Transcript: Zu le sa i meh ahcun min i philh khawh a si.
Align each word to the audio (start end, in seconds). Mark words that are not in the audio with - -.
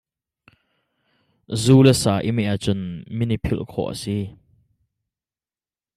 Zu 1.63 1.75
le 1.85 1.93
sa 2.01 2.13
i 2.29 2.29
meh 2.35 2.49
ahcun 2.53 2.81
min 3.17 3.33
i 3.35 3.37
philh 3.45 3.63
khawh 3.71 3.89
a 3.93 3.95
si. 4.03 4.17